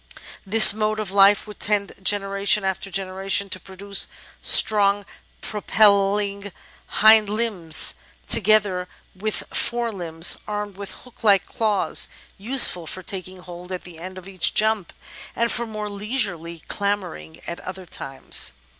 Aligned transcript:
This 0.47 0.73
mode 0.73 0.99
of 0.99 1.11
life 1.11 1.45
would 1.45 1.59
tend, 1.59 1.93
generation 2.01 2.63
after 2.65 2.89
generation, 2.89 3.51
to 3.51 3.59
produce 3.59 4.07
strong 4.41 5.05
propelliog 5.43 6.51
hind 6.87 7.29
limbs, 7.29 7.93
together 8.27 8.87
with 9.15 9.43
f 9.51 9.71
ore 9.71 9.91
limbs» 9.91 10.37
Natural 10.47 10.53
History 10.53 10.53
S97 10.53 10.53
armed 10.55 10.77
with 10.77 10.91
hook 11.03 11.23
like 11.23 11.45
claws 11.45 12.07
useful 12.39 12.87
for 12.87 13.03
taking 13.03 13.41
hold 13.41 13.71
at 13.71 13.83
the 13.83 13.99
end 13.99 14.17
of 14.17 14.27
each 14.27 14.55
jump 14.55 14.91
and 15.35 15.51
for 15.51 15.67
more 15.67 15.87
leisurely 15.87 16.61
clambering 16.67 17.39
at 17.45 17.59
other 17.59 17.85
times. 17.85 18.53